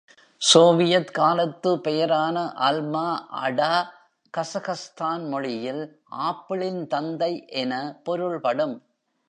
Soviet 0.41 1.11
காலத்து 1.11 1.71
பெயரான 1.77 2.37
Alma Ata 2.61 3.73
Kazakhstan 4.33 5.29
மொழியில் 5.29 5.83
“ஆப்பிள்களின் 6.21 6.87
தந்தை 6.87 7.33
என 7.55 7.73
பொருள்படும்.” 8.03 8.75